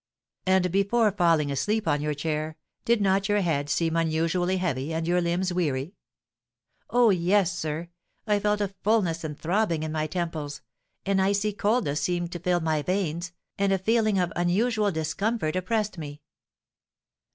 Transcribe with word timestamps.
"And 0.47 0.71
before 0.71 1.11
falling 1.11 1.51
asleep 1.51 1.87
on 1.87 2.01
your 2.01 2.15
chair, 2.15 2.57
did 2.85 3.01
not 3.01 3.29
your 3.29 3.41
head 3.41 3.69
seem 3.69 3.95
unusually 3.95 4.57
heavy, 4.57 4.91
and 4.95 5.07
your 5.07 5.21
limbs 5.21 5.53
weary?" 5.53 5.93
"Oh, 6.89 7.11
yes, 7.11 7.55
sir, 7.55 7.87
I 8.25 8.39
felt 8.39 8.61
a 8.61 8.69
fullness 8.83 9.23
and 9.23 9.39
throbbing 9.39 9.83
in 9.83 9.91
my 9.91 10.07
temples, 10.07 10.61
an 11.05 11.19
icy 11.19 11.53
coldness 11.53 12.01
seemed 12.01 12.31
to 12.31 12.39
fill 12.39 12.61
my 12.61 12.81
veins, 12.81 13.31
and 13.59 13.71
a 13.71 13.77
feeling 13.77 14.17
of 14.17 14.33
unusual 14.35 14.91
discomfort 14.91 15.55
oppressed 15.55 15.99
me." 15.99 16.23